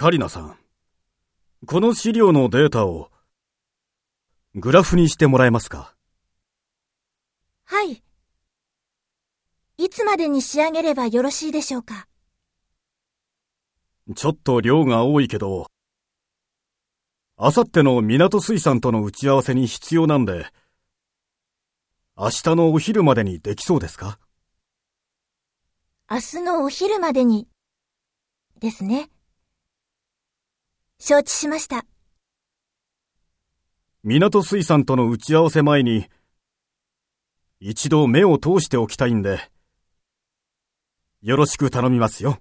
[0.00, 0.56] カリナさん、
[1.66, 3.10] この資料のデータを
[4.54, 5.94] グラフにしてもらえますか？
[7.66, 8.02] はい。
[9.76, 12.08] いつまでに仕上げればよろしいでしょうか？
[14.16, 15.66] ちょっと量が多いけど、
[17.36, 20.46] あさっての港水産との打ち合わせに必要なんで、
[22.16, 24.18] 明日のお昼までにできそうですか？
[26.10, 27.48] 明日のお昼までに、
[28.60, 29.10] ですね。
[31.02, 31.86] 承知しました。
[34.04, 36.10] 港水産との打ち合わせ前に、
[37.58, 39.40] 一度目を通しておきたいんで、
[41.22, 42.38] よろしく頼みますよ。